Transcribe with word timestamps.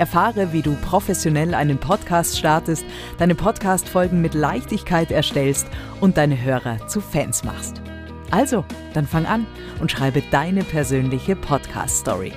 Erfahre, 0.00 0.54
wie 0.54 0.62
du 0.62 0.74
professionell 0.76 1.54
einen 1.54 1.76
Podcast 1.76 2.38
startest, 2.38 2.86
deine 3.18 3.34
Podcast-Folgen 3.34 4.22
mit 4.22 4.32
Leichtigkeit 4.32 5.10
erstellst 5.10 5.68
und 6.00 6.16
deine 6.16 6.42
Hörer 6.42 6.88
zu 6.88 7.02
Fans 7.02 7.44
machst. 7.44 7.82
Also, 8.30 8.64
dann 8.94 9.06
fang 9.06 9.26
an 9.26 9.46
und 9.78 9.92
schreibe 9.92 10.22
deine 10.30 10.64
persönliche 10.64 11.36
Podcast-Story. 11.36 12.32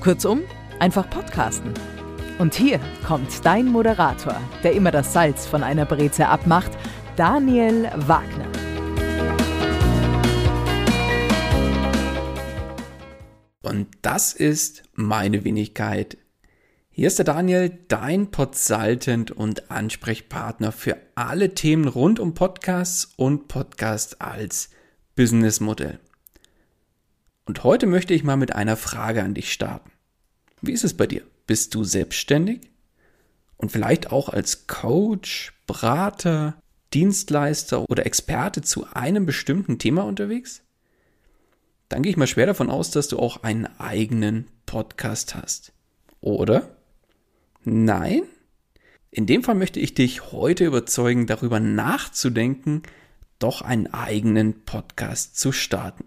Kurzum, 0.00 0.40
einfach 0.80 1.08
podcasten. 1.10 1.74
Und 2.38 2.54
hier 2.54 2.80
kommt 3.06 3.44
dein 3.44 3.66
Moderator, 3.66 4.40
der 4.64 4.72
immer 4.72 4.90
das 4.90 5.12
Salz 5.12 5.46
von 5.46 5.62
einer 5.62 5.84
Breze 5.84 6.26
abmacht, 6.26 6.70
Daniel 7.16 7.90
Wagner. 7.94 8.48
Und 13.62 13.88
das 14.00 14.32
ist 14.32 14.82
meine 14.94 15.44
Wenigkeit 15.44 16.16
hier 16.94 17.06
ist 17.06 17.16
der 17.16 17.24
Daniel, 17.24 17.78
dein 17.88 18.30
Podsaltent 18.30 19.30
und 19.30 19.70
Ansprechpartner 19.70 20.72
für 20.72 20.98
alle 21.14 21.54
Themen 21.54 21.88
rund 21.88 22.20
um 22.20 22.34
Podcasts 22.34 23.14
und 23.16 23.48
Podcast 23.48 24.20
als 24.20 24.68
Businessmodell. 25.16 26.00
Und 27.46 27.64
heute 27.64 27.86
möchte 27.86 28.12
ich 28.12 28.24
mal 28.24 28.36
mit 28.36 28.54
einer 28.54 28.76
Frage 28.76 29.22
an 29.22 29.32
dich 29.32 29.54
starten. 29.54 29.90
Wie 30.60 30.72
ist 30.72 30.84
es 30.84 30.94
bei 30.94 31.06
dir? 31.06 31.22
Bist 31.46 31.74
du 31.74 31.82
selbstständig? 31.82 32.60
Und 33.56 33.72
vielleicht 33.72 34.12
auch 34.12 34.28
als 34.28 34.66
Coach, 34.66 35.54
Berater, 35.66 36.60
Dienstleister 36.92 37.88
oder 37.88 38.04
Experte 38.04 38.60
zu 38.60 38.86
einem 38.92 39.24
bestimmten 39.24 39.78
Thema 39.78 40.02
unterwegs? 40.02 40.60
Dann 41.88 42.02
gehe 42.02 42.10
ich 42.10 42.18
mal 42.18 42.26
schwer 42.26 42.46
davon 42.46 42.68
aus, 42.68 42.90
dass 42.90 43.08
du 43.08 43.18
auch 43.18 43.44
einen 43.44 43.64
eigenen 43.80 44.46
Podcast 44.66 45.34
hast. 45.34 45.72
Oder? 46.20 46.81
Nein? 47.64 48.22
In 49.10 49.26
dem 49.26 49.44
Fall 49.44 49.54
möchte 49.54 49.78
ich 49.78 49.94
dich 49.94 50.32
heute 50.32 50.64
überzeugen, 50.64 51.26
darüber 51.26 51.60
nachzudenken, 51.60 52.82
doch 53.38 53.62
einen 53.62 53.92
eigenen 53.92 54.64
Podcast 54.64 55.38
zu 55.38 55.52
starten. 55.52 56.04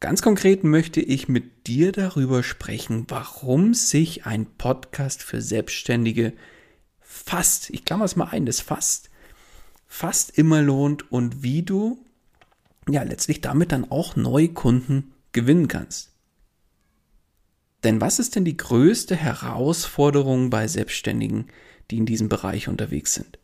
Ganz 0.00 0.22
konkret 0.22 0.64
möchte 0.64 1.00
ich 1.00 1.28
mit 1.28 1.66
dir 1.66 1.92
darüber 1.92 2.42
sprechen, 2.42 3.04
warum 3.08 3.74
sich 3.74 4.26
ein 4.26 4.46
Podcast 4.46 5.22
für 5.22 5.40
Selbstständige 5.42 6.32
fast, 7.00 7.70
ich 7.70 7.84
klammer 7.84 8.04
es 8.04 8.16
mal 8.16 8.28
ein, 8.28 8.46
das 8.46 8.60
fast, 8.60 9.10
fast 9.86 10.38
immer 10.38 10.62
lohnt 10.62 11.10
und 11.10 11.42
wie 11.42 11.62
du 11.62 12.04
ja 12.88 13.02
letztlich 13.02 13.40
damit 13.40 13.72
dann 13.72 13.90
auch 13.90 14.16
neue 14.16 14.48
Kunden 14.48 15.12
gewinnen 15.32 15.68
kannst. 15.68 16.10
Denn 17.84 18.00
was 18.00 18.18
ist 18.18 18.34
denn 18.34 18.44
die 18.44 18.56
größte 18.56 19.14
Herausforderung 19.14 20.50
bei 20.50 20.66
Selbstständigen, 20.66 21.46
die 21.90 21.98
in 21.98 22.06
diesem 22.06 22.28
Bereich 22.28 22.68
unterwegs 22.68 23.14
sind? 23.14 23.38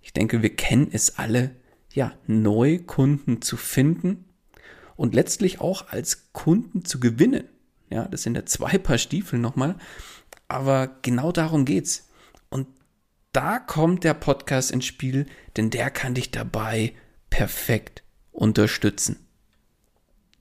Ich 0.00 0.12
denke, 0.12 0.42
wir 0.42 0.54
kennen 0.54 0.88
es 0.92 1.18
alle, 1.18 1.54
ja, 1.92 2.12
neue 2.26 2.80
Kunden 2.80 3.42
zu 3.42 3.56
finden 3.56 4.24
und 4.96 5.14
letztlich 5.14 5.60
auch 5.60 5.88
als 5.88 6.32
Kunden 6.32 6.84
zu 6.84 7.00
gewinnen. 7.00 7.44
Ja, 7.90 8.06
das 8.08 8.22
sind 8.22 8.36
ja 8.36 8.46
zwei 8.46 8.78
Paar 8.78 8.98
Stiefel 8.98 9.38
nochmal, 9.38 9.76
aber 10.48 10.98
genau 11.02 11.32
darum 11.32 11.64
geht's. 11.64 12.08
Und 12.48 12.66
da 13.32 13.58
kommt 13.58 14.04
der 14.04 14.14
Podcast 14.14 14.70
ins 14.70 14.86
Spiel, 14.86 15.26
denn 15.56 15.70
der 15.70 15.90
kann 15.90 16.14
dich 16.14 16.30
dabei 16.30 16.92
perfekt 17.30 18.02
unterstützen. 18.32 19.26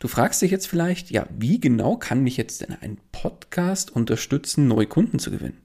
Du 0.03 0.09
fragst 0.09 0.41
dich 0.41 0.51
jetzt 0.51 0.67
vielleicht, 0.67 1.11
ja, 1.11 1.25
wie 1.29 1.61
genau 1.61 1.95
kann 1.95 2.23
mich 2.23 2.35
jetzt 2.35 2.59
denn 2.59 2.75
ein 2.81 2.97
Podcast 3.13 3.89
unterstützen, 3.89 4.67
neue 4.67 4.85
Kunden 4.85 5.17
zu 5.17 5.31
gewinnen? 5.31 5.61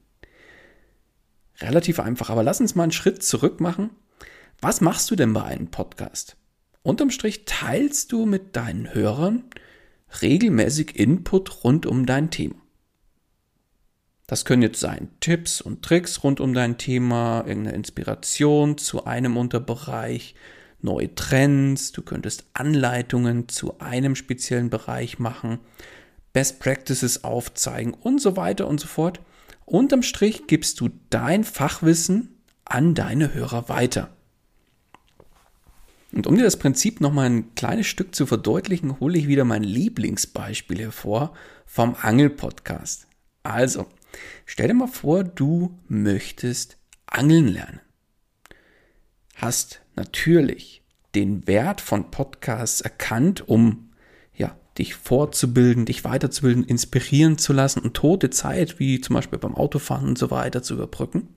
Relativ 1.59 1.99
einfach, 1.99 2.31
aber 2.31 2.45
lass 2.45 2.61
uns 2.61 2.77
mal 2.77 2.85
einen 2.85 2.93
Schritt 2.93 3.25
zurück 3.25 3.61
machen. 3.61 3.91
Was 4.61 4.81
machst 4.81 5.11
du 5.11 5.17
denn 5.17 5.33
bei 5.33 5.43
einem 5.43 5.73
Podcast? 5.73 6.37
Unterm 6.85 7.11
Strich 7.11 7.47
teilst 7.47 8.13
du 8.13 8.27
mit 8.27 8.55
deinen 8.55 8.95
Hörern 8.95 9.43
regelmäßig 10.23 10.95
Input 10.95 11.65
rund 11.65 11.85
um 11.85 12.07
dein 12.07 12.31
Thema. 12.31 12.55
Das 14.29 14.45
können 14.45 14.63
jetzt 14.63 14.79
sein 14.79 15.09
Tipps 15.19 15.61
und 15.61 15.83
Tricks 15.83 16.23
rund 16.23 16.39
um 16.39 16.55
dein 16.55 16.79
Thema, 16.79 17.39
irgendeine 17.45 17.75
Inspiration 17.75 18.79
zu 18.79 19.05
einem 19.05 19.37
Unterbereich, 19.37 20.37
neue 20.81 21.15
Trends, 21.15 21.93
du 21.93 22.03
könntest 22.03 22.45
Anleitungen 22.53 23.49
zu 23.49 23.79
einem 23.79 24.15
speziellen 24.15 24.71
Bereich 24.71 25.19
machen, 25.19 25.59
Best 26.33 26.61
Practices 26.61 27.25
aufzeigen 27.25 27.95
und 27.95 28.21
so 28.21 28.37
weiter 28.37 28.67
und 28.69 28.81
so 28.81 28.87
fort. 28.87 29.21
Unterm 29.65 30.03
Strich 30.03 30.47
gibst 30.47 30.81
du 30.81 30.91
dein 31.11 31.45
Fachwissen 31.45 32.39
an 32.65 32.95
deine 32.95 33.35
Hörer 33.35 33.69
weiter. 33.69 34.11
Und 36.13 36.27
um 36.27 36.37
dir 36.37 36.45
das 36.45 36.59
Prinzip 36.59 37.01
nochmal 37.01 37.27
ein 37.27 37.55
kleines 37.55 37.87
Stück 37.87 38.15
zu 38.15 38.27
verdeutlichen, 38.27 38.99
hole 38.99 39.19
ich 39.19 39.29
wieder 39.29 39.45
mein 39.45 39.63
Lieblingsbeispiel 39.63 40.79
hervor 40.79 41.35
vom 41.67 41.97
Angel-Podcast. 42.01 43.07
Also, 43.43 43.87
stell 44.47 44.69
dir 44.69 44.75
mal 44.75 44.87
vor, 44.87 45.23
du 45.23 45.79
möchtest 45.87 46.79
angeln 47.07 47.49
lernen. 47.49 47.81
Hast 49.37 49.81
natürlich 49.99 50.83
den 51.15 51.47
Wert 51.47 51.81
von 51.81 52.11
Podcasts 52.11 52.81
erkannt, 52.81 53.49
um 53.49 53.91
ja, 54.35 54.57
dich 54.79 54.95
fortzubilden, 54.95 55.85
dich 55.85 56.05
weiterzubilden, 56.05 56.65
inspirieren 56.65 57.37
zu 57.37 57.53
lassen 57.53 57.81
und 57.81 57.95
tote 57.95 58.31
Zeit, 58.31 58.79
wie 58.79 59.01
zum 59.01 59.15
Beispiel 59.15 59.39
beim 59.39 59.55
Autofahren 59.55 60.09
und 60.09 60.19
so 60.19 60.31
weiter, 60.31 60.63
zu 60.63 60.75
überbrücken. 60.75 61.29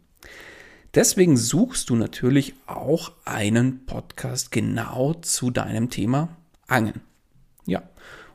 Deswegen 0.94 1.38
suchst 1.38 1.90
du 1.90 1.96
natürlich 1.96 2.54
auch 2.68 3.14
einen 3.26 3.86
Podcast 3.86 4.52
genau 4.52 5.14
zu 5.16 5.50
deinem 5.50 5.90
Thema 5.90 6.38
Angeln. 6.68 7.02
Ja, 7.66 7.84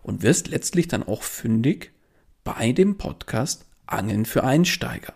und 0.02 0.22
wirst 0.22 0.48
letztlich 0.48 0.88
dann 0.88 1.02
auch 1.02 1.22
fündig 1.22 1.92
bei 2.44 2.72
dem 2.72 2.96
Podcast 2.96 3.66
Angeln 3.86 4.24
für 4.24 4.42
Einsteiger. 4.42 5.14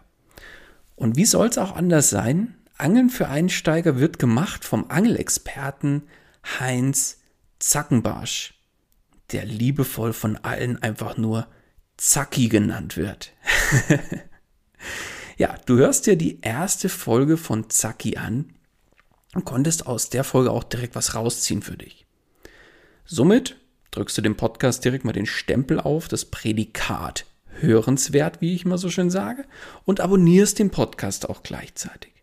Und 0.97 1.17
wie 1.17 1.25
soll 1.25 1.49
es 1.49 1.59
auch 1.59 1.75
anders 1.75 2.11
sein? 2.11 2.57
Angeln 2.81 3.11
für 3.11 3.29
Einsteiger 3.29 3.99
wird 3.99 4.19
gemacht 4.19 4.65
vom 4.65 4.91
Angelexperten 4.91 6.03
Heinz 6.59 7.19
Zackenbarsch, 7.59 8.55
der 9.33 9.45
liebevoll 9.45 10.13
von 10.13 10.37
allen 10.39 10.83
einfach 10.83 11.17
nur 11.17 11.47
Zacki 11.99 12.49
genannt 12.49 12.97
wird. 12.97 13.33
ja, 15.37 15.57
du 15.67 15.77
hörst 15.77 16.07
dir 16.07 16.17
die 16.17 16.41
erste 16.41 16.89
Folge 16.89 17.37
von 17.37 17.69
Zacki 17.69 18.17
an 18.17 18.55
und 19.35 19.45
konntest 19.45 19.87
aus 19.87 20.09
der 20.09 20.25
Folge 20.25 20.51
auch 20.51 20.65
direkt 20.65 20.95
was 20.95 21.15
rausziehen 21.15 21.63
für 21.63 21.77
dich. 21.77 22.07
Somit 23.05 23.57
drückst 23.91 24.17
du 24.17 24.23
dem 24.23 24.37
Podcast 24.37 24.85
direkt 24.85 25.05
mal 25.05 25.13
den 25.13 25.27
Stempel 25.27 25.79
auf, 25.79 26.09
das 26.09 26.25
Prädikat 26.25 27.27
hörenswert, 27.59 28.41
wie 28.41 28.55
ich 28.55 28.65
immer 28.65 28.79
so 28.79 28.89
schön 28.89 29.11
sage, 29.11 29.45
und 29.85 30.01
abonnierst 30.01 30.59
den 30.59 30.71
Podcast 30.71 31.29
auch 31.29 31.43
gleichzeitig. 31.43 32.20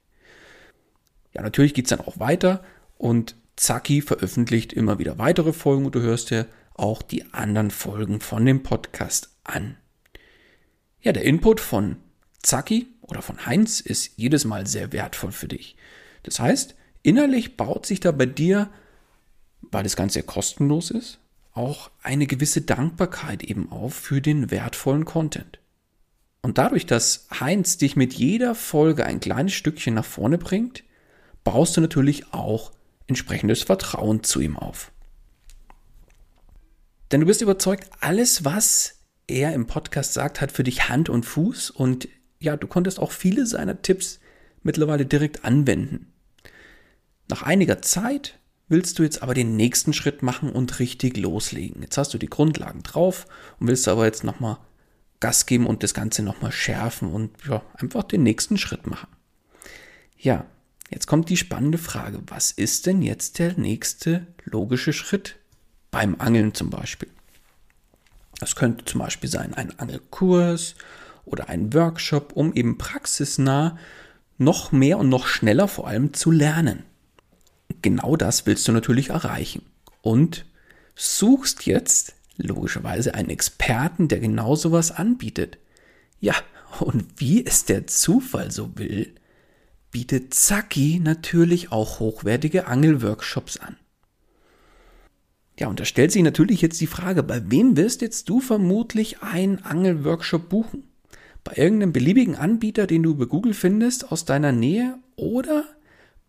Ja, 1.37 1.43
natürlich 1.43 1.75
geht 1.75 1.85
es 1.85 1.89
dann 1.89 2.01
auch 2.01 2.19
weiter 2.19 2.63
und 2.97 3.35
Zacki 3.57 4.01
veröffentlicht 4.01 4.73
immer 4.73 4.97
wieder 4.97 5.19
weitere 5.19 5.53
Folgen 5.53 5.85
und 5.85 5.93
du 5.93 6.01
hörst 6.01 6.31
dir 6.31 6.47
auch 6.73 7.03
die 7.03 7.31
anderen 7.31 7.69
Folgen 7.69 8.21
von 8.21 8.43
dem 8.43 8.63
Podcast 8.63 9.29
an. 9.43 9.77
Ja, 10.99 11.11
der 11.11 11.23
Input 11.23 11.59
von 11.59 11.97
Zacki 12.41 12.87
oder 13.01 13.21
von 13.21 13.45
Heinz 13.45 13.81
ist 13.81 14.13
jedes 14.15 14.45
Mal 14.45 14.65
sehr 14.65 14.91
wertvoll 14.93 15.31
für 15.31 15.47
dich. 15.47 15.75
Das 16.23 16.39
heißt, 16.39 16.73
innerlich 17.03 17.55
baut 17.55 17.85
sich 17.85 17.99
da 17.99 18.11
bei 18.11 18.25
dir, 18.25 18.71
weil 19.61 19.83
das 19.83 19.95
Ganze 19.95 20.23
kostenlos 20.23 20.89
ist, 20.89 21.19
auch 21.53 21.91
eine 22.01 22.25
gewisse 22.25 22.61
Dankbarkeit 22.61 23.43
eben 23.43 23.71
auf 23.71 23.93
für 23.93 24.21
den 24.21 24.49
wertvollen 24.49 25.05
Content. 25.05 25.59
Und 26.41 26.57
dadurch, 26.57 26.87
dass 26.87 27.27
Heinz 27.39 27.77
dich 27.77 27.95
mit 27.95 28.15
jeder 28.15 28.55
Folge 28.55 29.05
ein 29.05 29.19
kleines 29.19 29.53
Stückchen 29.53 29.93
nach 29.93 30.05
vorne 30.05 30.39
bringt, 30.39 30.83
baust 31.47 31.77
du 31.77 31.81
natürlich 31.81 32.33
auch 32.33 32.73
entsprechendes 33.07 33.63
Vertrauen 33.63 34.21
zu 34.21 34.41
ihm 34.41 34.57
auf. 34.57 34.91
Denn 37.09 37.21
du 37.21 37.25
bist 37.25 37.41
überzeugt, 37.41 37.89
alles, 38.01 38.43
was 38.43 38.95
er 39.27 39.53
im 39.53 39.65
Podcast 39.65 40.11
sagt, 40.11 40.41
hat 40.41 40.51
für 40.51 40.65
dich 40.65 40.89
Hand 40.89 41.07
und 41.07 41.23
Fuß 41.25 41.69
und 41.69 42.09
ja, 42.39 42.57
du 42.57 42.67
konntest 42.67 42.99
auch 42.99 43.13
viele 43.13 43.45
seiner 43.45 43.81
Tipps 43.81 44.19
mittlerweile 44.61 45.05
direkt 45.05 45.45
anwenden. 45.45 46.11
Nach 47.29 47.43
einiger 47.43 47.81
Zeit 47.81 48.39
willst 48.67 48.99
du 48.99 49.03
jetzt 49.03 49.23
aber 49.23 49.33
den 49.33 49.55
nächsten 49.55 49.93
Schritt 49.93 50.23
machen 50.23 50.51
und 50.51 50.79
richtig 50.79 51.15
loslegen. 51.15 51.81
Jetzt 51.81 51.97
hast 51.97 52.13
du 52.13 52.17
die 52.17 52.29
Grundlagen 52.29 52.83
drauf 52.83 53.25
und 53.61 53.67
willst 53.67 53.87
aber 53.87 54.03
jetzt 54.03 54.25
nochmal 54.25 54.57
Gas 55.21 55.45
geben 55.45 55.65
und 55.65 55.81
das 55.81 55.93
Ganze 55.93 56.23
nochmal 56.23 56.51
schärfen 56.51 57.09
und 57.09 57.31
ja, 57.47 57.63
einfach 57.75 58.03
den 58.03 58.23
nächsten 58.23 58.57
Schritt 58.57 58.85
machen. 58.85 59.07
Ja, 60.17 60.45
jetzt 60.89 61.07
kommt 61.07 61.29
die 61.29 61.37
spannende 61.37 61.77
Frage, 61.77 62.21
was 62.27 62.51
ist 62.51 62.85
denn 62.85 63.01
jetzt 63.01 63.39
der 63.39 63.57
nächste 63.57 64.27
logische 64.43 64.93
Schritt 64.93 65.35
beim 65.91 66.15
Angeln 66.19 66.53
zum 66.53 66.69
Beispiel? 66.69 67.09
Das 68.39 68.55
könnte 68.55 68.85
zum 68.85 68.99
Beispiel 68.99 69.29
sein 69.29 69.53
ein 69.53 69.77
Angelkurs 69.79 70.75
oder 71.25 71.49
ein 71.49 71.73
Workshop, 71.73 72.33
um 72.33 72.53
eben 72.53 72.77
praxisnah 72.77 73.77
noch 74.37 74.71
mehr 74.71 74.99
und 74.99 75.09
noch 75.09 75.27
schneller 75.27 75.67
vor 75.67 75.87
allem 75.87 76.13
zu 76.13 76.31
lernen 76.31 76.83
genau 77.81 78.15
das 78.15 78.45
willst 78.45 78.67
du 78.67 78.71
natürlich 78.71 79.09
erreichen. 79.09 79.63
Und 80.01 80.45
suchst 80.95 81.65
jetzt 81.65 82.15
logischerweise 82.37 83.13
einen 83.13 83.29
Experten, 83.29 84.07
der 84.07 84.19
genau 84.19 84.55
sowas 84.55 84.91
anbietet. 84.91 85.57
Ja, 86.19 86.35
und 86.79 87.05
wie 87.17 87.45
es 87.45 87.65
der 87.65 87.87
Zufall 87.87 88.51
so 88.51 88.77
will, 88.77 89.13
bietet 89.91 90.33
Zacki 90.33 90.99
natürlich 91.03 91.71
auch 91.71 91.99
hochwertige 91.99 92.67
Angelworkshops 92.67 93.57
an. 93.57 93.77
Ja, 95.59 95.67
und 95.67 95.79
da 95.79 95.85
stellt 95.85 96.11
sich 96.11 96.21
natürlich 96.21 96.61
jetzt 96.61 96.79
die 96.81 96.87
Frage, 96.87 97.23
bei 97.23 97.49
wem 97.49 97.77
wirst 97.77 98.01
jetzt 98.01 98.29
du 98.29 98.39
vermutlich 98.39 99.21
einen 99.23 99.59
Angelworkshop 99.63 100.49
buchen? 100.49 100.83
Bei 101.43 101.53
irgendeinem 101.55 101.93
beliebigen 101.93 102.35
Anbieter, 102.35 102.85
den 102.85 103.03
du 103.03 103.11
über 103.11 103.25
Google 103.25 103.53
findest, 103.53 104.11
aus 104.11 104.25
deiner 104.25 104.51
Nähe 104.51 104.99
oder 105.15 105.63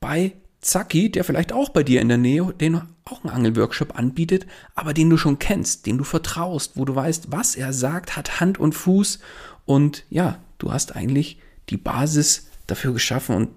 bei 0.00 0.32
Zacki, 0.60 1.10
der 1.10 1.24
vielleicht 1.24 1.52
auch 1.52 1.68
bei 1.68 1.82
dir 1.82 2.00
in 2.00 2.08
der 2.08 2.18
Nähe 2.18 2.54
den 2.58 2.80
auch 3.04 3.24
einen 3.24 3.32
Angelworkshop 3.32 3.98
anbietet, 3.98 4.46
aber 4.74 4.92
den 4.92 5.10
du 5.10 5.16
schon 5.16 5.38
kennst, 5.38 5.86
den 5.86 5.98
du 5.98 6.04
vertraust, 6.04 6.72
wo 6.76 6.84
du 6.84 6.94
weißt, 6.94 7.30
was 7.30 7.56
er 7.56 7.72
sagt, 7.72 8.16
hat 8.16 8.40
Hand 8.40 8.58
und 8.58 8.74
Fuß 8.74 9.18
und 9.66 10.04
ja, 10.10 10.38
du 10.58 10.72
hast 10.72 10.96
eigentlich 10.96 11.40
die 11.68 11.76
Basis 11.76 12.48
dafür 12.68 12.92
geschaffen 12.92 13.34
und 13.34 13.50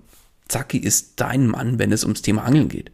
Zacki 0.47 0.79
ist 0.79 1.19
dein 1.19 1.47
Mann, 1.47 1.77
wenn 1.77 1.91
es 1.91 2.03
ums 2.03 2.23
Thema 2.23 2.43
Angeln 2.43 2.67
geht. 2.67 2.91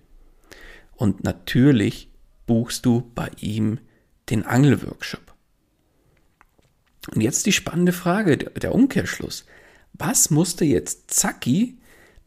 Und 0.96 1.24
natürlich 1.24 2.10
buchst 2.46 2.86
du 2.86 3.10
bei 3.16 3.32
ihm 3.40 3.80
den 4.30 4.46
Angelworkshop. 4.46 5.34
Und 7.14 7.22
jetzt 7.22 7.46
die 7.46 7.54
spannende 7.54 7.94
Frage, 7.94 8.38
der 8.38 8.76
Umkehrschluss. 8.76 9.46
Was 9.94 10.30
musste 10.30 10.66
jetzt 10.66 11.10
Zacki 11.10 11.78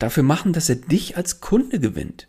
dafür 0.01 0.25
machen, 0.25 0.53
dass 0.53 0.69
er 0.69 0.77
dich 0.77 1.17
als 1.17 1.41
Kunde 1.41 1.79
gewinnt. 1.79 2.27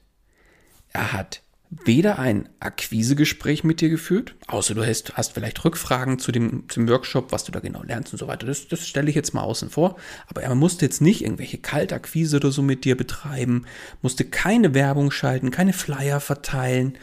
Er 0.89 1.13
hat 1.13 1.41
weder 1.71 2.19
ein 2.19 2.49
Akquisegespräch 2.59 3.63
mit 3.63 3.79
dir 3.79 3.89
geführt, 3.89 4.35
außer 4.47 4.75
du 4.75 4.85
hast, 4.85 5.15
hast 5.15 5.33
vielleicht 5.33 5.63
Rückfragen 5.63 6.19
zu 6.19 6.33
dem, 6.33 6.65
zum 6.67 6.87
Workshop, 6.89 7.31
was 7.31 7.45
du 7.45 7.53
da 7.53 7.61
genau 7.61 7.81
lernst 7.81 8.11
und 8.11 8.19
so 8.19 8.27
weiter. 8.27 8.45
Das, 8.45 8.67
das 8.67 8.85
stelle 8.85 9.09
ich 9.09 9.15
jetzt 9.15 9.33
mal 9.33 9.43
außen 9.43 9.69
vor. 9.69 9.95
Aber 10.27 10.43
er 10.43 10.53
musste 10.53 10.85
jetzt 10.85 11.01
nicht 11.01 11.23
irgendwelche 11.23 11.57
Kaltakquise 11.57 12.37
oder 12.37 12.51
so 12.51 12.61
mit 12.61 12.83
dir 12.83 12.97
betreiben, 12.97 13.65
musste 14.01 14.25
keine 14.25 14.73
Werbung 14.73 15.11
schalten, 15.11 15.49
keine 15.49 15.71
Flyer 15.71 16.19
verteilen 16.19 16.97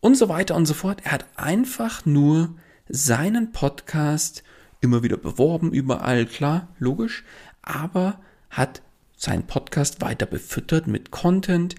und 0.00 0.16
so 0.16 0.28
weiter 0.28 0.56
und 0.56 0.66
so 0.66 0.74
fort. 0.74 1.00
Er 1.04 1.12
hat 1.12 1.26
einfach 1.36 2.04
nur 2.04 2.56
seinen 2.88 3.52
Podcast 3.52 4.42
immer 4.80 5.04
wieder 5.04 5.18
beworben, 5.18 5.72
überall, 5.72 6.26
klar, 6.26 6.66
logisch, 6.80 7.22
aber 7.62 8.18
hat 8.50 8.82
seinen 9.16 9.46
Podcast 9.46 10.00
weiter 10.00 10.26
befüttert 10.26 10.88
mit 10.88 11.12
Content, 11.12 11.76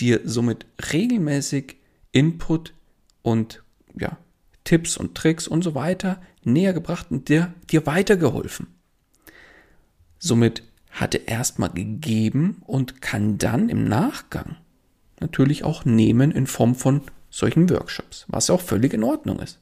dir 0.00 0.20
somit 0.24 0.66
regelmäßig 0.92 1.76
Input 2.12 2.74
und 3.22 3.62
ja, 3.98 4.18
Tipps 4.64 4.96
und 4.96 5.14
Tricks 5.14 5.46
und 5.46 5.62
so 5.62 5.74
weiter 5.74 6.20
näher 6.42 6.72
gebracht 6.72 7.06
und 7.10 7.28
dir, 7.28 7.52
dir 7.70 7.86
weitergeholfen. 7.86 8.68
Somit 10.18 10.62
hat 10.90 11.14
er 11.14 11.28
erstmal 11.28 11.70
gegeben 11.70 12.62
und 12.66 13.02
kann 13.02 13.38
dann 13.38 13.68
im 13.68 13.84
Nachgang 13.84 14.56
natürlich 15.20 15.64
auch 15.64 15.84
nehmen 15.84 16.30
in 16.30 16.46
Form 16.46 16.74
von 16.74 17.02
solchen 17.30 17.68
Workshops, 17.68 18.24
was 18.28 18.50
auch 18.50 18.60
völlig 18.60 18.94
in 18.94 19.04
Ordnung 19.04 19.40
ist. 19.40 19.58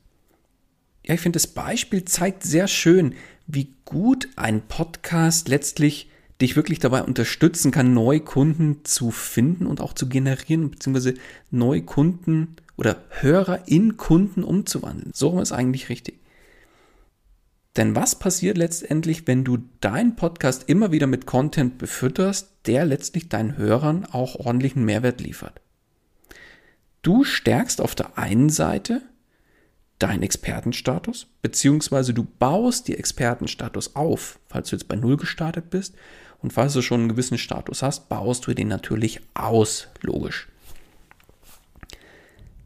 Ja, 1.04 1.14
ich 1.14 1.20
finde, 1.20 1.38
das 1.38 1.48
Beispiel 1.48 2.04
zeigt 2.04 2.44
sehr 2.44 2.68
schön, 2.68 3.14
wie 3.46 3.74
gut 3.84 4.28
ein 4.36 4.62
Podcast 4.68 5.48
letztlich 5.48 6.10
dich 6.42 6.56
wirklich 6.56 6.78
dabei 6.78 7.02
unterstützen 7.02 7.70
kann, 7.70 7.94
neue 7.94 8.20
Kunden 8.20 8.84
zu 8.84 9.10
finden 9.10 9.66
und 9.66 9.80
auch 9.80 9.94
zu 9.94 10.08
generieren, 10.08 10.70
beziehungsweise 10.70 11.14
neue 11.50 11.82
Kunden 11.82 12.56
oder 12.76 13.02
Hörer 13.08 13.66
in 13.66 13.96
Kunden 13.96 14.42
umzuwandeln. 14.42 15.12
So 15.14 15.40
ist 15.40 15.52
eigentlich 15.52 15.88
richtig. 15.88 16.20
Denn 17.76 17.96
was 17.96 18.18
passiert 18.18 18.58
letztendlich, 18.58 19.26
wenn 19.26 19.44
du 19.44 19.58
deinen 19.80 20.16
Podcast 20.16 20.64
immer 20.68 20.92
wieder 20.92 21.06
mit 21.06 21.24
Content 21.24 21.78
befütterst, 21.78 22.50
der 22.66 22.84
letztlich 22.84 23.28
deinen 23.30 23.56
Hörern 23.56 24.04
auch 24.04 24.34
ordentlichen 24.34 24.84
Mehrwert 24.84 25.20
liefert? 25.20 25.60
Du 27.00 27.24
stärkst 27.24 27.80
auf 27.80 27.94
der 27.94 28.18
einen 28.18 28.50
Seite 28.50 29.02
deinen 29.98 30.22
Expertenstatus, 30.22 31.28
beziehungsweise 31.40 32.12
du 32.12 32.24
baust 32.24 32.88
die 32.88 32.98
Expertenstatus 32.98 33.96
auf, 33.96 34.38
falls 34.48 34.70
du 34.70 34.76
jetzt 34.76 34.88
bei 34.88 34.96
Null 34.96 35.16
gestartet 35.16 35.70
bist, 35.70 35.94
und 36.42 36.52
falls 36.52 36.72
du 36.72 36.82
schon 36.82 37.00
einen 37.00 37.08
gewissen 37.08 37.38
Status 37.38 37.82
hast, 37.82 38.08
baust 38.08 38.46
du 38.46 38.54
den 38.54 38.68
natürlich 38.68 39.20
aus, 39.34 39.88
logisch. 40.00 40.48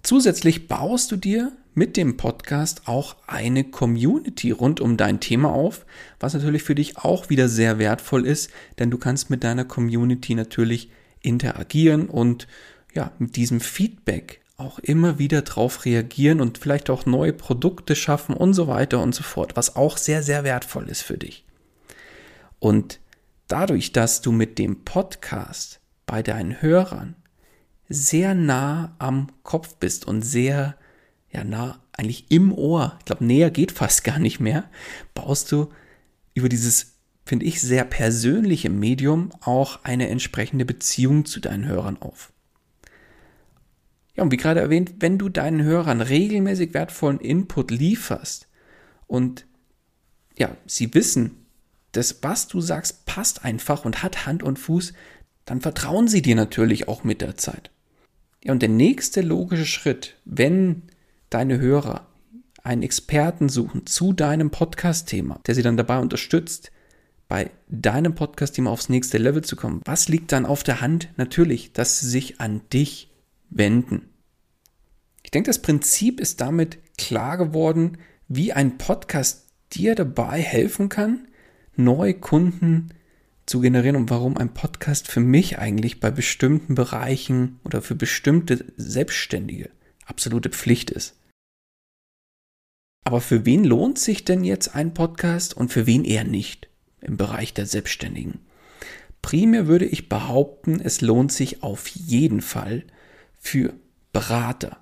Zusätzlich 0.02 0.68
baust 0.68 1.10
du 1.10 1.16
dir 1.16 1.52
mit 1.74 1.96
dem 1.96 2.16
Podcast 2.16 2.82
auch 2.86 3.16
eine 3.26 3.64
Community 3.64 4.50
rund 4.50 4.80
um 4.80 4.96
dein 4.96 5.20
Thema 5.20 5.50
auf, 5.50 5.84
was 6.18 6.32
natürlich 6.32 6.62
für 6.62 6.74
dich 6.74 6.96
auch 6.96 7.28
wieder 7.28 7.48
sehr 7.48 7.78
wertvoll 7.78 8.24
ist, 8.24 8.50
denn 8.78 8.90
du 8.90 8.96
kannst 8.96 9.28
mit 9.28 9.44
deiner 9.44 9.64
Community 9.64 10.34
natürlich 10.34 10.90
interagieren 11.20 12.08
und 12.08 12.46
ja, 12.94 13.12
mit 13.18 13.36
diesem 13.36 13.60
Feedback 13.60 14.40
auch 14.56 14.78
immer 14.78 15.18
wieder 15.18 15.42
drauf 15.42 15.84
reagieren 15.84 16.40
und 16.40 16.56
vielleicht 16.56 16.88
auch 16.88 17.04
neue 17.04 17.34
Produkte 17.34 17.94
schaffen 17.94 18.34
und 18.34 18.54
so 18.54 18.68
weiter 18.68 19.02
und 19.02 19.14
so 19.14 19.22
fort, 19.22 19.54
was 19.54 19.76
auch 19.76 19.98
sehr, 19.98 20.22
sehr 20.22 20.44
wertvoll 20.44 20.88
ist 20.88 21.02
für 21.02 21.18
dich. 21.18 21.44
Und 22.58 23.00
dadurch, 23.48 23.92
dass 23.92 24.20
du 24.20 24.32
mit 24.32 24.58
dem 24.58 24.84
Podcast 24.84 25.80
bei 26.06 26.22
deinen 26.22 26.60
Hörern 26.62 27.16
sehr 27.88 28.34
nah 28.34 28.94
am 28.98 29.28
Kopf 29.42 29.76
bist 29.76 30.06
und 30.06 30.22
sehr 30.22 30.76
ja 31.30 31.44
nah 31.44 31.80
eigentlich 31.92 32.30
im 32.30 32.52
Ohr, 32.52 32.96
ich 32.98 33.04
glaube 33.04 33.24
näher 33.24 33.50
geht 33.50 33.72
fast 33.72 34.04
gar 34.04 34.18
nicht 34.18 34.40
mehr, 34.40 34.68
baust 35.14 35.50
du 35.52 35.70
über 36.34 36.48
dieses 36.48 36.96
finde 37.24 37.44
ich 37.44 37.60
sehr 37.60 37.84
persönliche 37.84 38.70
Medium 38.70 39.30
auch 39.40 39.82
eine 39.82 40.08
entsprechende 40.08 40.64
Beziehung 40.64 41.24
zu 41.24 41.40
deinen 41.40 41.66
Hörern 41.66 42.00
auf. 42.00 42.32
Ja, 44.14 44.22
und 44.22 44.30
wie 44.30 44.36
gerade 44.36 44.60
erwähnt, 44.60 44.94
wenn 45.00 45.18
du 45.18 45.28
deinen 45.28 45.62
Hörern 45.62 46.00
regelmäßig 46.00 46.72
wertvollen 46.72 47.18
Input 47.18 47.72
lieferst 47.72 48.48
und 49.08 49.44
ja, 50.38 50.56
sie 50.66 50.94
wissen, 50.94 51.45
das, 51.96 52.22
was 52.22 52.48
du 52.48 52.60
sagst, 52.60 53.06
passt 53.06 53.44
einfach 53.44 53.84
und 53.84 54.02
hat 54.02 54.26
Hand 54.26 54.42
und 54.42 54.58
Fuß, 54.58 54.92
dann 55.44 55.60
vertrauen 55.60 56.08
sie 56.08 56.22
dir 56.22 56.36
natürlich 56.36 56.88
auch 56.88 57.04
mit 57.04 57.20
der 57.20 57.36
Zeit. 57.36 57.70
Ja, 58.44 58.52
und 58.52 58.62
der 58.62 58.68
nächste 58.68 59.22
logische 59.22 59.66
Schritt, 59.66 60.16
wenn 60.24 60.82
deine 61.30 61.58
Hörer 61.58 62.06
einen 62.62 62.82
Experten 62.82 63.48
suchen 63.48 63.86
zu 63.86 64.12
deinem 64.12 64.50
Podcast-Thema, 64.50 65.40
der 65.46 65.54
sie 65.54 65.62
dann 65.62 65.76
dabei 65.76 65.98
unterstützt, 65.98 66.72
bei 67.28 67.50
deinem 67.68 68.14
Podcast-Thema 68.14 68.70
aufs 68.70 68.88
nächste 68.88 69.18
Level 69.18 69.42
zu 69.42 69.56
kommen. 69.56 69.80
Was 69.84 70.08
liegt 70.08 70.32
dann 70.32 70.46
auf 70.46 70.62
der 70.62 70.80
Hand? 70.80 71.08
Natürlich, 71.16 71.72
dass 71.72 72.00
sie 72.00 72.08
sich 72.08 72.40
an 72.40 72.60
dich 72.72 73.10
wenden. 73.50 74.08
Ich 75.22 75.30
denke, 75.30 75.48
das 75.48 75.62
Prinzip 75.62 76.20
ist 76.20 76.40
damit 76.40 76.78
klar 76.98 77.36
geworden, 77.36 77.98
wie 78.28 78.52
ein 78.52 78.78
Podcast 78.78 79.46
dir 79.72 79.94
dabei 79.94 80.40
helfen 80.40 80.88
kann, 80.88 81.26
neue 81.78 82.14
Kunden 82.14 82.90
zu 83.46 83.60
generieren 83.60 83.96
und 83.96 84.10
warum 84.10 84.36
ein 84.36 84.54
Podcast 84.54 85.08
für 85.08 85.20
mich 85.20 85.58
eigentlich 85.58 86.00
bei 86.00 86.10
bestimmten 86.10 86.74
Bereichen 86.74 87.60
oder 87.64 87.80
für 87.80 87.94
bestimmte 87.94 88.64
Selbstständige 88.76 89.70
absolute 90.04 90.50
Pflicht 90.50 90.90
ist. 90.90 91.16
Aber 93.04 93.20
für 93.20 93.46
wen 93.46 93.64
lohnt 93.64 94.00
sich 94.00 94.24
denn 94.24 94.42
jetzt 94.42 94.74
ein 94.74 94.92
Podcast 94.92 95.56
und 95.56 95.72
für 95.72 95.86
wen 95.86 96.04
eher 96.04 96.24
nicht 96.24 96.68
im 97.00 97.16
Bereich 97.16 97.54
der 97.54 97.66
Selbstständigen? 97.66 98.40
Primär 99.22 99.68
würde 99.68 99.84
ich 99.84 100.08
behaupten, 100.08 100.80
es 100.80 101.00
lohnt 101.00 101.30
sich 101.30 101.62
auf 101.62 101.86
jeden 101.86 102.40
Fall 102.40 102.84
für 103.38 103.74
Berater, 104.12 104.78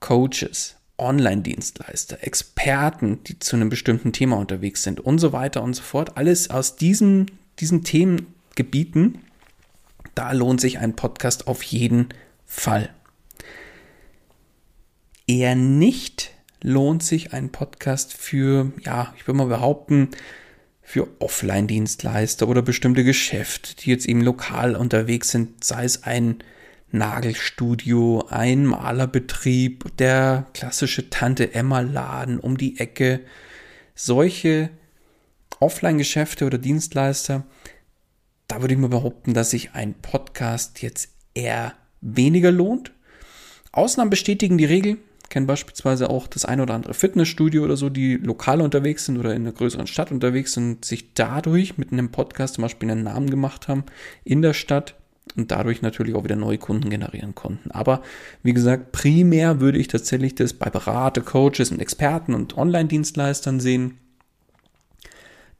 Coaches, 0.00 0.76
Online-Dienstleister, 1.02 2.22
Experten, 2.22 3.22
die 3.24 3.38
zu 3.38 3.56
einem 3.56 3.68
bestimmten 3.68 4.12
Thema 4.12 4.36
unterwegs 4.36 4.82
sind 4.82 5.00
und 5.00 5.18
so 5.18 5.32
weiter 5.32 5.62
und 5.62 5.74
so 5.74 5.82
fort. 5.82 6.16
Alles 6.16 6.50
aus 6.50 6.76
diesen, 6.76 7.30
diesen 7.58 7.84
Themengebieten, 7.84 9.18
da 10.14 10.32
lohnt 10.32 10.60
sich 10.60 10.78
ein 10.78 10.96
Podcast 10.96 11.46
auf 11.46 11.62
jeden 11.62 12.08
Fall. 12.46 12.90
Eher 15.26 15.54
nicht 15.54 16.32
lohnt 16.62 17.02
sich 17.02 17.32
ein 17.32 17.50
Podcast 17.50 18.14
für, 18.14 18.72
ja, 18.84 19.14
ich 19.16 19.26
würde 19.26 19.38
mal 19.38 19.46
behaupten, 19.46 20.10
für 20.82 21.08
Offline-Dienstleister 21.20 22.48
oder 22.48 22.60
bestimmte 22.60 23.04
Geschäfte, 23.04 23.74
die 23.76 23.90
jetzt 23.90 24.06
eben 24.06 24.20
lokal 24.20 24.76
unterwegs 24.76 25.30
sind, 25.30 25.64
sei 25.64 25.84
es 25.84 26.02
ein 26.02 26.42
Nagelstudio, 26.92 28.26
ein 28.28 28.66
Malerbetrieb, 28.66 29.96
der 29.96 30.46
klassische 30.52 31.08
Tante 31.08 31.54
Emma 31.54 31.80
Laden 31.80 32.38
um 32.38 32.58
die 32.58 32.78
Ecke. 32.78 33.20
Solche 33.94 34.70
Offline-Geschäfte 35.58 36.44
oder 36.44 36.58
Dienstleister, 36.58 37.44
da 38.46 38.60
würde 38.60 38.74
ich 38.74 38.80
mal 38.80 38.88
behaupten, 38.88 39.32
dass 39.32 39.50
sich 39.50 39.72
ein 39.72 39.94
Podcast 39.94 40.82
jetzt 40.82 41.08
eher 41.34 41.72
weniger 42.02 42.50
lohnt. 42.50 42.92
Ausnahmen 43.72 44.10
bestätigen 44.10 44.58
die 44.58 44.66
Regel. 44.66 44.98
Ich 45.22 45.30
kenne 45.30 45.46
beispielsweise 45.46 46.10
auch 46.10 46.26
das 46.26 46.44
ein 46.44 46.60
oder 46.60 46.74
andere 46.74 46.92
Fitnessstudio 46.92 47.64
oder 47.64 47.78
so, 47.78 47.88
die 47.88 48.16
lokal 48.16 48.60
unterwegs 48.60 49.06
sind 49.06 49.16
oder 49.16 49.34
in 49.34 49.42
einer 49.42 49.52
größeren 49.52 49.86
Stadt 49.86 50.12
unterwegs 50.12 50.52
sind 50.52 50.84
sich 50.84 51.14
dadurch 51.14 51.78
mit 51.78 51.90
einem 51.90 52.10
Podcast 52.10 52.54
zum 52.54 52.62
Beispiel 52.62 52.90
einen 52.90 53.04
Namen 53.04 53.30
gemacht 53.30 53.68
haben 53.68 53.84
in 54.24 54.42
der 54.42 54.52
Stadt 54.52 54.94
und 55.36 55.50
dadurch 55.50 55.82
natürlich 55.82 56.14
auch 56.14 56.24
wieder 56.24 56.36
neue 56.36 56.58
Kunden 56.58 56.90
generieren 56.90 57.34
konnten. 57.34 57.70
Aber 57.70 58.02
wie 58.42 58.52
gesagt, 58.52 58.92
primär 58.92 59.60
würde 59.60 59.78
ich 59.78 59.88
tatsächlich 59.88 60.34
das 60.34 60.52
bei 60.52 60.70
Berater, 60.70 61.20
Coaches 61.20 61.70
und 61.70 61.80
Experten 61.80 62.34
und 62.34 62.56
Online-Dienstleistern 62.56 63.60
sehen, 63.60 63.98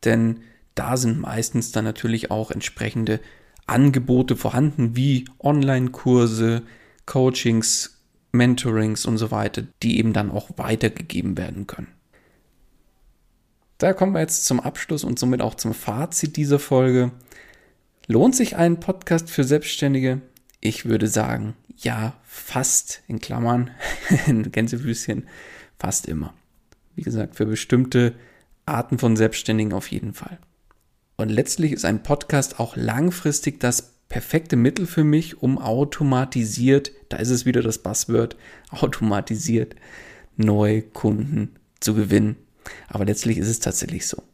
denn 0.04 0.40
da 0.74 0.96
sind 0.96 1.20
meistens 1.20 1.72
dann 1.72 1.84
natürlich 1.84 2.30
auch 2.30 2.50
entsprechende 2.50 3.20
Angebote 3.66 4.36
vorhanden, 4.36 4.96
wie 4.96 5.26
Online-Kurse, 5.38 6.62
Coachings, 7.06 8.02
Mentorings 8.32 9.06
und 9.06 9.18
so 9.18 9.30
weiter, 9.30 9.62
die 9.82 9.98
eben 9.98 10.12
dann 10.12 10.30
auch 10.30 10.50
weitergegeben 10.56 11.36
werden 11.36 11.66
können. 11.66 11.88
Da 13.78 13.92
kommen 13.92 14.12
wir 14.12 14.20
jetzt 14.20 14.44
zum 14.46 14.60
Abschluss 14.60 15.04
und 15.04 15.18
somit 15.18 15.42
auch 15.42 15.54
zum 15.54 15.74
Fazit 15.74 16.36
dieser 16.36 16.58
Folge. 16.58 17.10
Lohnt 18.08 18.34
sich 18.34 18.56
ein 18.56 18.80
Podcast 18.80 19.30
für 19.30 19.44
Selbstständige? 19.44 20.20
Ich 20.60 20.86
würde 20.86 21.06
sagen, 21.06 21.54
ja, 21.76 22.14
fast 22.24 23.02
in 23.06 23.20
Klammern, 23.20 23.70
in 24.26 24.50
Gänsefüßchen, 24.50 25.28
fast 25.78 26.06
immer. 26.06 26.34
Wie 26.96 27.02
gesagt, 27.02 27.36
für 27.36 27.46
bestimmte 27.46 28.14
Arten 28.66 28.98
von 28.98 29.16
Selbstständigen 29.16 29.72
auf 29.72 29.90
jeden 29.92 30.14
Fall. 30.14 30.38
Und 31.16 31.28
letztlich 31.28 31.70
ist 31.70 31.84
ein 31.84 32.02
Podcast 32.02 32.58
auch 32.58 32.74
langfristig 32.74 33.60
das 33.60 33.92
perfekte 34.08 34.56
Mittel 34.56 34.86
für 34.86 35.04
mich, 35.04 35.40
um 35.40 35.58
automatisiert, 35.58 36.90
da 37.08 37.18
ist 37.18 37.30
es 37.30 37.46
wieder 37.46 37.62
das 37.62 37.78
Buzzword, 37.78 38.36
automatisiert 38.70 39.76
neue 40.36 40.82
Kunden 40.82 41.54
zu 41.78 41.94
gewinnen. 41.94 42.36
Aber 42.88 43.04
letztlich 43.04 43.38
ist 43.38 43.48
es 43.48 43.60
tatsächlich 43.60 44.08
so. 44.08 44.24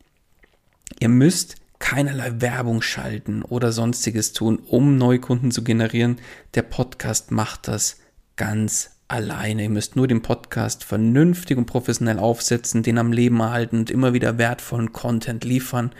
Ihr 1.00 1.10
müsst 1.10 1.56
keinerlei 1.78 2.40
Werbung 2.40 2.82
schalten 2.82 3.42
oder 3.42 3.72
sonstiges 3.72 4.32
tun, 4.32 4.58
um 4.58 4.96
Neukunden 4.96 5.50
zu 5.50 5.62
generieren. 5.62 6.16
Der 6.54 6.62
Podcast 6.62 7.30
macht 7.30 7.68
das 7.68 7.98
ganz 8.36 8.98
alleine. 9.08 9.64
Ihr 9.64 9.70
müsst 9.70 9.96
nur 9.96 10.06
den 10.06 10.22
Podcast 10.22 10.84
vernünftig 10.84 11.56
und 11.56 11.66
professionell 11.66 12.18
aufsetzen, 12.18 12.82
den 12.82 12.98
am 12.98 13.12
Leben 13.12 13.40
erhalten 13.40 13.78
und 13.78 13.90
immer 13.90 14.12
wieder 14.12 14.38
wertvollen 14.38 14.92
Content 14.92 15.44
liefern. 15.44 15.92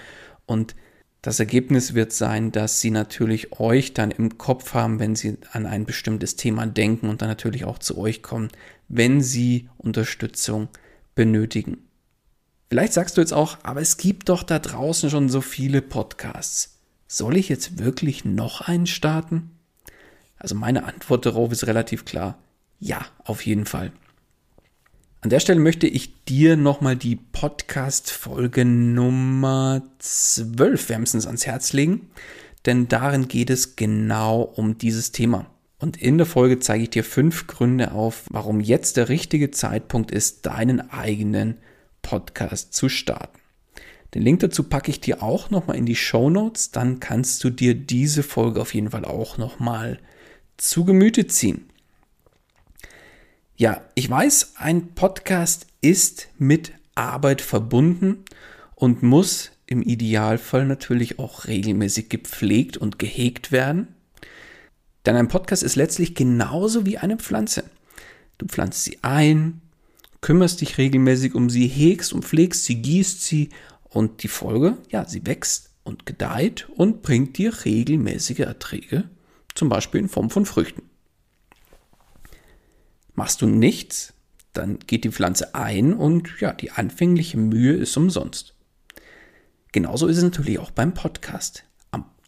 Und 0.46 0.74
das 1.22 1.40
Ergebnis 1.40 1.94
wird 1.94 2.12
sein, 2.12 2.52
dass 2.52 2.80
sie 2.80 2.90
natürlich 2.90 3.58
euch 3.58 3.92
dann 3.92 4.10
im 4.10 4.38
Kopf 4.38 4.74
haben, 4.74 5.00
wenn 5.00 5.16
sie 5.16 5.38
an 5.52 5.66
ein 5.66 5.84
bestimmtes 5.84 6.36
Thema 6.36 6.66
denken 6.66 7.08
und 7.08 7.22
dann 7.22 7.28
natürlich 7.28 7.64
auch 7.64 7.78
zu 7.78 7.98
euch 7.98 8.22
kommen, 8.22 8.48
wenn 8.88 9.20
sie 9.20 9.68
Unterstützung 9.78 10.68
benötigen. 11.14 11.87
Vielleicht 12.70 12.92
sagst 12.92 13.16
du 13.16 13.22
jetzt 13.22 13.32
auch, 13.32 13.56
aber 13.62 13.80
es 13.80 13.96
gibt 13.96 14.28
doch 14.28 14.42
da 14.42 14.58
draußen 14.58 15.08
schon 15.08 15.28
so 15.30 15.40
viele 15.40 15.80
Podcasts. 15.80 16.78
Soll 17.06 17.38
ich 17.38 17.48
jetzt 17.48 17.78
wirklich 17.78 18.26
noch 18.26 18.60
einen 18.60 18.86
starten? 18.86 19.52
Also 20.36 20.54
meine 20.54 20.84
Antwort 20.84 21.24
darauf 21.24 21.50
ist 21.50 21.66
relativ 21.66 22.04
klar. 22.04 22.38
Ja, 22.78 23.06
auf 23.24 23.46
jeden 23.46 23.64
Fall. 23.64 23.92
An 25.22 25.30
der 25.30 25.40
Stelle 25.40 25.58
möchte 25.58 25.86
ich 25.86 26.24
dir 26.26 26.56
nochmal 26.56 26.94
die 26.94 27.16
Podcast-Folge 27.16 28.64
Nummer 28.64 29.82
12 29.98 30.90
wärmstens 30.90 31.26
ans 31.26 31.46
Herz 31.46 31.72
legen, 31.72 32.10
denn 32.66 32.86
darin 32.86 33.26
geht 33.26 33.50
es 33.50 33.74
genau 33.74 34.42
um 34.42 34.76
dieses 34.78 35.10
Thema. 35.10 35.46
Und 35.78 35.96
in 35.96 36.18
der 36.18 36.26
Folge 36.26 36.60
zeige 36.60 36.84
ich 36.84 36.90
dir 36.90 37.02
fünf 37.02 37.46
Gründe 37.46 37.92
auf, 37.92 38.24
warum 38.30 38.60
jetzt 38.60 38.96
der 38.96 39.08
richtige 39.08 39.50
Zeitpunkt 39.50 40.10
ist, 40.10 40.44
deinen 40.46 40.90
eigenen 40.90 41.56
Podcast 42.02 42.74
zu 42.74 42.88
starten. 42.88 43.38
Den 44.14 44.22
Link 44.22 44.40
dazu 44.40 44.62
packe 44.62 44.90
ich 44.90 45.00
dir 45.00 45.22
auch 45.22 45.50
nochmal 45.50 45.76
in 45.76 45.86
die 45.86 45.96
Show 45.96 46.30
Notes. 46.30 46.70
Dann 46.70 47.00
kannst 47.00 47.44
du 47.44 47.50
dir 47.50 47.74
diese 47.74 48.22
Folge 48.22 48.60
auf 48.60 48.74
jeden 48.74 48.90
Fall 48.90 49.04
auch 49.04 49.36
nochmal 49.36 49.98
zu 50.56 50.84
Gemüte 50.84 51.26
ziehen. 51.26 51.68
Ja, 53.56 53.82
ich 53.94 54.08
weiß, 54.08 54.54
ein 54.56 54.94
Podcast 54.94 55.66
ist 55.80 56.28
mit 56.38 56.72
Arbeit 56.94 57.42
verbunden 57.42 58.24
und 58.74 59.02
muss 59.02 59.50
im 59.66 59.82
Idealfall 59.82 60.64
natürlich 60.64 61.18
auch 61.18 61.46
regelmäßig 61.46 62.08
gepflegt 62.08 62.76
und 62.76 62.98
gehegt 62.98 63.52
werden. 63.52 63.88
Denn 65.04 65.16
ein 65.16 65.28
Podcast 65.28 65.62
ist 65.62 65.76
letztlich 65.76 66.14
genauso 66.14 66.86
wie 66.86 66.98
eine 66.98 67.16
Pflanze. 67.16 67.64
Du 68.38 68.46
pflanzt 68.46 68.84
sie 68.84 68.98
ein, 69.02 69.60
kümmerst 70.20 70.60
dich 70.60 70.78
regelmäßig 70.78 71.34
um 71.34 71.50
sie, 71.50 71.66
hegst 71.66 72.12
und 72.12 72.24
pflegst 72.24 72.64
sie, 72.64 72.82
gießt 72.82 73.22
sie 73.22 73.50
und 73.84 74.22
die 74.22 74.28
Folge, 74.28 74.78
ja, 74.90 75.06
sie 75.06 75.26
wächst 75.26 75.70
und 75.84 76.06
gedeiht 76.06 76.68
und 76.74 77.02
bringt 77.02 77.38
dir 77.38 77.52
regelmäßige 77.64 78.40
Erträge, 78.40 79.08
zum 79.54 79.68
Beispiel 79.68 80.00
in 80.00 80.08
Form 80.08 80.30
von 80.30 80.46
Früchten. 80.46 80.82
Machst 83.14 83.42
du 83.42 83.46
nichts, 83.46 84.14
dann 84.52 84.78
geht 84.80 85.04
die 85.04 85.10
Pflanze 85.10 85.54
ein 85.54 85.92
und 85.92 86.40
ja, 86.40 86.52
die 86.52 86.70
anfängliche 86.70 87.38
Mühe 87.38 87.74
ist 87.74 87.96
umsonst. 87.96 88.54
Genauso 89.72 90.06
ist 90.06 90.16
es 90.16 90.22
natürlich 90.22 90.58
auch 90.58 90.70
beim 90.70 90.94
Podcast 90.94 91.64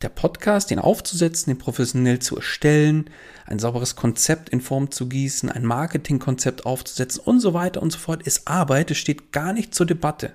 der 0.02 0.08
Podcast, 0.08 0.70
den 0.70 0.78
aufzusetzen, 0.78 1.52
den 1.52 1.58
professionell 1.58 2.20
zu 2.20 2.36
erstellen, 2.36 3.10
ein 3.46 3.58
sauberes 3.58 3.96
Konzept 3.96 4.48
in 4.48 4.60
Form 4.60 4.90
zu 4.90 5.08
gießen, 5.08 5.50
ein 5.50 5.64
Marketingkonzept 5.64 6.64
aufzusetzen 6.64 7.22
und 7.24 7.40
so 7.40 7.52
weiter 7.52 7.82
und 7.82 7.92
so 7.92 7.98
fort, 7.98 8.22
ist 8.22 8.48
Arbeit, 8.48 8.90
es 8.90 8.98
steht 8.98 9.32
gar 9.32 9.52
nicht 9.52 9.74
zur 9.74 9.86
Debatte. 9.86 10.32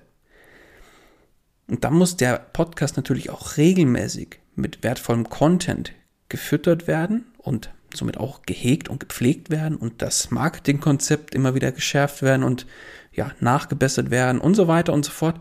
Und 1.67 1.83
dann 1.83 1.95
muss 1.95 2.15
der 2.15 2.37
Podcast 2.37 2.95
natürlich 2.95 3.31
auch 3.31 3.57
regelmäßig 3.57 4.39
mit 4.55 4.83
wertvollem 4.83 5.29
Content 5.29 5.93
gefüttert 6.29 6.87
werden 6.87 7.25
und 7.37 7.71
somit 7.93 8.17
auch 8.17 8.43
gehegt 8.43 8.89
und 8.89 8.99
gepflegt 8.99 9.49
werden 9.49 9.77
und 9.77 10.01
das 10.01 10.29
Marketingkonzept 10.29 11.33
immer 11.33 11.55
wieder 11.55 11.71
geschärft 11.71 12.21
werden 12.21 12.43
und 12.43 12.67
ja, 13.11 13.31
nachgebessert 13.39 14.11
werden 14.11 14.41
und 14.41 14.55
so 14.55 14.67
weiter 14.67 14.93
und 14.93 15.05
so 15.05 15.11
fort, 15.11 15.39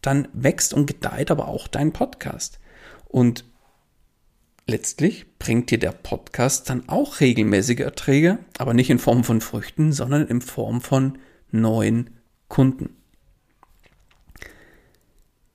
dann 0.00 0.28
wächst 0.32 0.72
und 0.72 0.86
gedeiht 0.86 1.30
aber 1.30 1.48
auch 1.48 1.68
dein 1.68 1.92
Podcast. 1.92 2.60
Und 3.08 3.44
Letztlich 4.68 5.26
bringt 5.38 5.70
dir 5.70 5.78
der 5.78 5.92
Podcast 5.92 6.68
dann 6.68 6.88
auch 6.88 7.20
regelmäßige 7.20 7.78
Erträge, 7.78 8.40
aber 8.58 8.74
nicht 8.74 8.90
in 8.90 8.98
Form 8.98 9.22
von 9.22 9.40
Früchten, 9.40 9.92
sondern 9.92 10.26
in 10.26 10.40
Form 10.40 10.80
von 10.80 11.18
neuen 11.52 12.10
Kunden. 12.48 12.96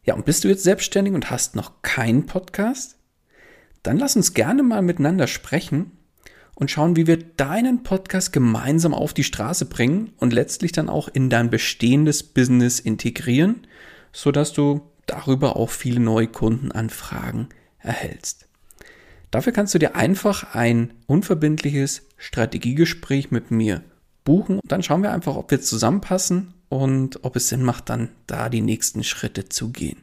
Ja, 0.06 0.14
und 0.14 0.24
bist 0.24 0.46
du 0.46 0.48
jetzt 0.48 0.64
selbstständig 0.64 1.14
und 1.14 1.30
hast 1.30 1.58
noch 1.58 1.82
keinen 1.82 2.26
Podcast? 2.26 3.00
Dann 3.84 3.98
lass 3.98 4.16
uns 4.16 4.34
gerne 4.34 4.64
mal 4.64 4.82
miteinander 4.82 5.28
sprechen 5.28 5.92
und 6.56 6.72
schauen, 6.72 6.96
wie 6.96 7.06
wir 7.06 7.18
deinen 7.18 7.84
Podcast 7.84 8.32
gemeinsam 8.32 8.94
auf 8.94 9.14
die 9.14 9.26
Straße 9.26 9.66
bringen 9.66 10.14
und 10.20 10.32
letztlich 10.32 10.72
dann 10.72 10.88
auch 10.88 11.10
in 11.10 11.30
dein 11.30 11.50
bestehendes 11.50 12.24
Business 12.24 12.80
integrieren, 12.80 13.68
sodass 14.14 14.54
du 14.54 14.90
darüber 15.06 15.58
auch 15.58 15.70
viele 15.70 16.00
neue 16.00 16.28
Kundenanfragen 16.28 17.50
erhältst. 17.80 18.48
Dafür 19.32 19.54
kannst 19.54 19.74
du 19.74 19.80
dir 19.80 19.96
einfach 19.96 20.54
ein 20.54 20.94
unverbindliches 21.08 22.04
Strategiegespräch 22.18 23.32
mit 23.32 23.50
mir 23.50 23.82
buchen. 24.24 24.60
Dann 24.64 24.84
schauen 24.84 25.04
wir 25.04 25.14
einfach, 25.14 25.36
ob 25.36 25.52
wir 25.52 25.62
zusammenpassen 25.62 26.54
und 26.70 27.24
ob 27.24 27.36
es 27.38 27.50
Sinn 27.50 27.64
macht, 27.64 27.90
dann 27.90 28.10
da 28.28 28.50
die 28.50 28.62
nächsten 28.62 29.04
Schritte 29.04 29.50
zu 29.50 29.70
gehen. 29.70 29.98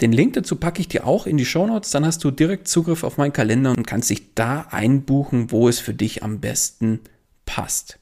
Den 0.00 0.12
Link 0.12 0.34
dazu 0.34 0.56
packe 0.56 0.80
ich 0.80 0.88
dir 0.88 1.06
auch 1.06 1.26
in 1.26 1.36
die 1.36 1.44
Show 1.44 1.66
Notes, 1.66 1.90
dann 1.90 2.06
hast 2.06 2.24
du 2.24 2.30
direkt 2.30 2.68
Zugriff 2.68 3.04
auf 3.04 3.18
meinen 3.18 3.34
Kalender 3.34 3.70
und 3.70 3.86
kannst 3.86 4.08
dich 4.08 4.34
da 4.34 4.66
einbuchen, 4.70 5.50
wo 5.50 5.68
es 5.68 5.78
für 5.78 5.92
dich 5.92 6.22
am 6.22 6.40
besten 6.40 7.00
passt. 7.44 7.98